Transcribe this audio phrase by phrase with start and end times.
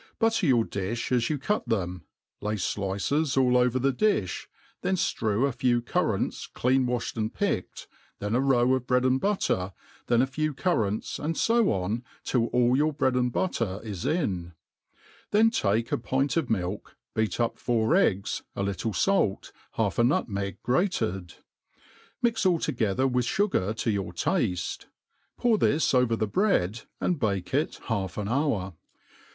[0.17, 2.01] Butter your difli as you cut tbeos,
[2.41, 4.47] hj flices^ over the difli,
[4.81, 7.85] then ftt«w a few currants clean #afli^ to and pidced,
[8.17, 9.73] then a row of bread and butter,
[10.07, 14.03] then a few cur nnts, and fo on till all your bread and butter is
[14.03, 14.53] in;
[15.29, 20.03] then take m pint of milk, beat up four .eggs, a little fait, half a
[20.03, 21.35] nutmeg grated;
[22.23, 24.85] mix all together with iugar to yoor tafte $
[25.37, 28.73] pour this" over the bread, and bake it half an hour.